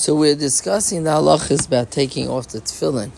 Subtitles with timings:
[0.00, 3.10] So we're discussing the halachas about taking off the tefillin.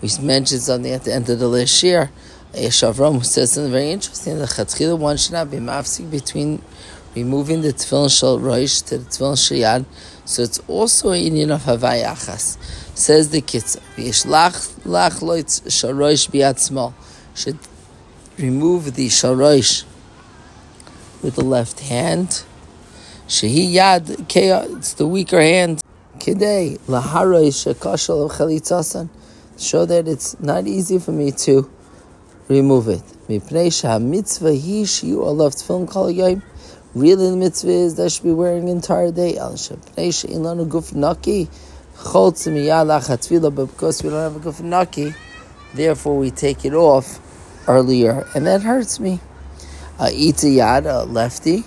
[0.00, 2.10] We mentioned something at the end of the last year.
[2.54, 4.38] Shavram who says something very interesting.
[4.38, 6.62] The chatchila one should not be mafsik between
[7.14, 9.84] removing the tefillin shel roish to the tefillin sheyad.
[10.24, 12.56] So it's also an union of havayachas.
[12.96, 13.82] Says the kitzah.
[13.96, 16.94] V'yishlach lach loitz shel roish biat small.
[17.34, 17.58] Should
[18.38, 19.84] remove the shel roish
[21.22, 22.44] with the left hand.
[23.28, 24.26] Shehi yad
[24.78, 25.82] it's the weaker hand.
[26.20, 29.08] Kidei laharoy shekashal of chalitzasan.
[29.58, 31.70] Show that it's not easy for me to
[32.46, 33.00] remove it.
[33.26, 36.42] Mipnei mitzvah hi shiu alav tefillin kol yom.
[36.94, 39.38] Really, the mitzvah is that should be wearing the entire day.
[39.38, 41.48] Al shepnei she'in lanu guf naki.
[41.96, 45.14] Choltz miyad lachat but because we don't have a guf naki,
[45.72, 47.18] therefore we take it off
[47.66, 49.20] earlier, and that hurts me.
[49.98, 51.60] Uh, Ita yad, a lefty,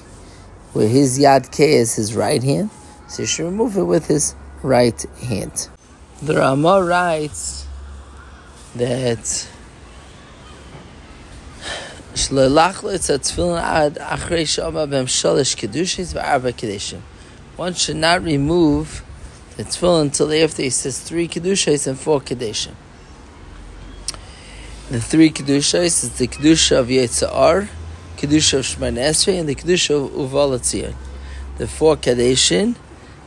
[0.73, 2.69] where his yad ke is his right hand,
[3.07, 5.67] so you should remove it with his right hand.
[6.21, 7.67] The Rama writes
[8.75, 9.47] that
[17.55, 19.03] one should not remove
[19.57, 22.73] the tefillin until after he says three kedushas and four kedeshim.
[24.89, 27.67] The three kedushas is the kedusha of Yotzer,
[28.17, 30.95] kedusha of Shemoneh Esrei, and the kedusha of Uval
[31.57, 32.75] The four kedeshim,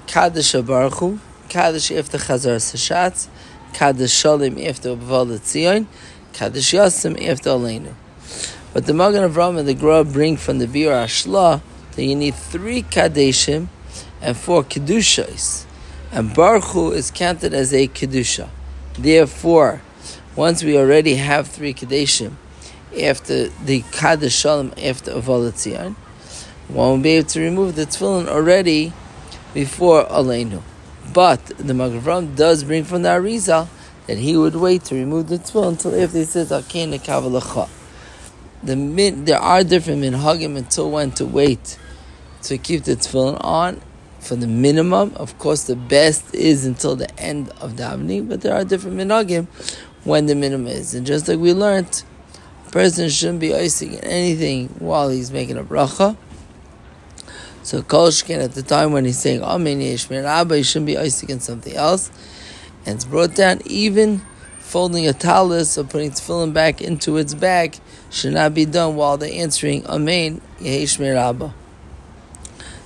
[0.06, 1.18] Kaddish Baruch
[1.48, 3.28] Kaddish after Chazaras HaShatz,
[3.72, 5.86] Kaddish Shalom after Uval Tzion,
[6.32, 7.94] Kaddish Yasim after Aleinu.
[8.72, 11.60] But the Magen Avraham and the Gra bring from the Bir Ashla
[11.92, 13.68] that you need three Kaddeshim
[14.22, 15.64] and four Kedushas.
[16.12, 18.48] And Baruch is counted as a Kedusha.
[18.98, 19.82] Therefore,
[20.34, 22.32] once we already have three Kadeshim,
[23.00, 25.94] after the Kaddish Shalom after Aval
[26.68, 28.92] one will be able to remove the tefillin already
[29.56, 30.60] before Aleinu.
[31.14, 33.68] But the Magen Avraham does bring from the Arizal
[34.06, 37.66] that he would wait to remove the tefillin until after he says Akena Kavalacha.
[38.62, 41.78] The min, there are different minhagim until when to wait
[42.42, 43.80] to keep the tefillin on
[44.20, 45.14] for the minimum.
[45.16, 49.46] Of course, the best is until the end of davening, but there are different minhagim
[50.04, 50.94] when the minimum is.
[50.94, 52.02] And just like we learned,
[52.66, 56.14] a person shouldn't be icing anything while he's making a bracha.
[57.66, 61.30] So Kolshkin at the time when he's saying Amen Yeshmir Abba, he shouldn't be icing
[61.30, 62.12] in something else.
[62.86, 64.22] And it's brought down even
[64.60, 67.76] folding a talis or putting tefillin back into its bag
[68.08, 71.52] should not be done while they're answering Amen Yeshmir Abba.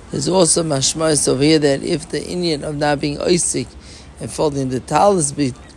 [0.09, 3.67] There's also mashmas over here that if the Indian of not being Isaac
[4.19, 5.31] and folding the talis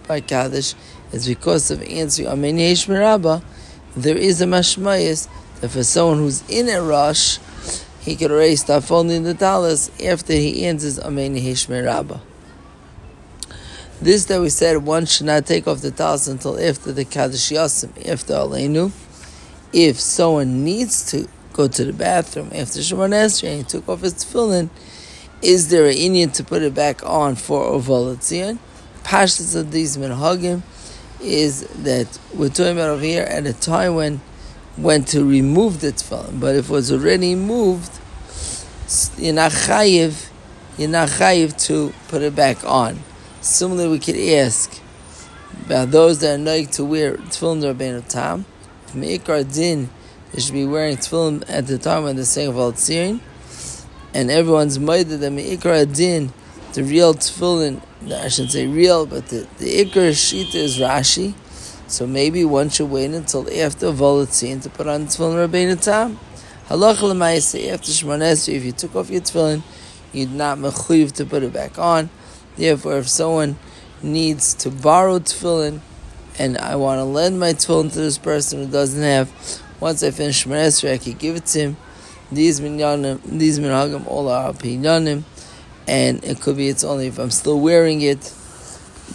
[0.08, 0.74] by Kaddish
[1.12, 3.42] is because of answering Amen Yeshmir Abba,
[3.94, 5.28] there is a mashmayas
[5.60, 7.38] that for someone who's in a rush,
[8.04, 12.20] he could already start folding the talis after he answers Amen Hishmer Rabbah.
[14.02, 17.50] This that we said one should not take off the talis until after the Kaddish
[17.50, 18.92] Yasim, after Aleinu.
[19.72, 24.02] If someone needs to go to the bathroom after Shemoneh Esrei and he took off
[24.02, 24.68] his tefillin,
[25.40, 28.58] is there an Indian to put it back on for Ovalatzion?
[29.02, 30.62] Pashtas of these minhagim
[31.22, 34.20] is that we're talking about over here at a time when
[34.76, 36.40] when to remove the tefillin.
[36.40, 37.92] But if it was already moved,
[39.18, 40.28] you're not chayiv,
[40.76, 43.00] you're not chayiv to put it back on.
[43.40, 44.80] Similarly, we could ask
[45.66, 48.44] about those that are like to wear tefillin Rabbeinu Tam.
[48.86, 49.90] If Meikar Din,
[50.32, 53.20] they should be wearing tefillin at the time when they're saying about Tzirin.
[54.12, 56.32] And everyone's minded that Meikar Din,
[56.72, 57.80] the real tefillin,
[58.10, 61.34] I shouldn't say real, but the, the Ikar Shita is Rashi
[61.86, 66.18] so maybe one should wait until after Volatzin to put on Tefillin Rabbeinu Tam.
[66.68, 69.62] Halacha l'maisa after Shmones, if you took off your tefillin,
[70.12, 72.08] you'd not mechuyev to put it back on.
[72.56, 73.58] Therefore, if someone
[74.02, 75.80] needs to borrow tefillin,
[76.38, 79.30] and I want to lend my tefillin to this person who doesn't have,
[79.78, 81.76] once I finish Shmones, I can give it to him.
[82.32, 85.24] These minyanim, these minhagim, all are opinionim,
[85.86, 88.32] and it could be it's only if I'm still wearing it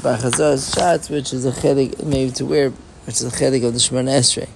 [0.02, 2.70] by Chazar's shots, which is a chelik maybe to wear,
[3.06, 4.48] which is a chelik of the Shemoneh Esrei.